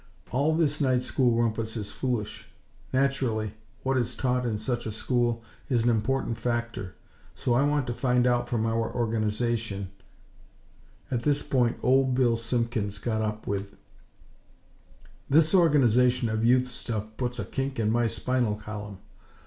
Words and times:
All 0.31 0.55
this 0.55 0.81
Night 0.81 1.03
School 1.03 1.37
rumpus 1.39 1.77
is 1.77 1.91
foolish. 1.91 2.49
Naturally, 2.91 3.53
what 3.83 3.97
is 3.97 4.15
taught 4.15 4.47
in 4.47 4.57
such 4.57 4.87
a 4.87 4.91
school 4.91 5.43
is 5.69 5.83
an 5.83 5.91
important 5.91 6.37
factor; 6.37 6.95
so 7.35 7.53
I 7.53 7.61
want 7.63 7.85
to 7.85 7.93
find 7.93 8.25
out 8.25 8.49
from 8.49 8.65
our 8.65 8.91
Organization" 8.91 9.91
At 11.11 11.21
this 11.21 11.43
point, 11.43 11.77
old 11.83 12.15
Bill 12.15 12.35
Simpkins 12.35 12.97
got 12.97 13.21
up, 13.21 13.45
with: 13.45 13.75
"This 15.29 15.53
Organization 15.53 16.29
of 16.29 16.43
Youth 16.43 16.65
stuff 16.65 17.15
puts 17.15 17.37
a 17.37 17.45
kink 17.45 17.79
in 17.79 17.91
my 17.91 18.07
spinal 18.07 18.55
column! 18.55 18.97